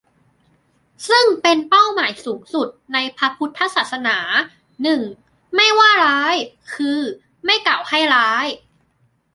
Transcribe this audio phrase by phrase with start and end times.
[1.09, 4.17] ซึ่งเป็นเป้าหมายสูงสุดในพระพุทธศาสนา
[4.83, 5.01] หนึ่ง
[5.55, 6.35] ไม่ว่าร้าย
[6.75, 6.99] คือ
[7.45, 8.45] ไม่กล่าวให้ร้าย